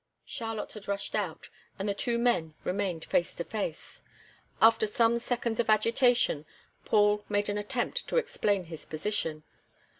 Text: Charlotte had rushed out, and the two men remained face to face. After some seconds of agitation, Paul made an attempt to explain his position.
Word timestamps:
Charlotte 0.25 0.71
had 0.71 0.87
rushed 0.87 1.13
out, 1.13 1.47
and 1.77 1.87
the 1.87 1.93
two 1.93 2.17
men 2.17 2.55
remained 2.63 3.05
face 3.05 3.35
to 3.35 3.43
face. 3.43 4.01
After 4.59 4.87
some 4.87 5.19
seconds 5.19 5.59
of 5.59 5.69
agitation, 5.69 6.47
Paul 6.85 7.23
made 7.29 7.49
an 7.49 7.59
attempt 7.59 8.07
to 8.07 8.17
explain 8.17 8.63
his 8.63 8.83
position. 8.83 9.43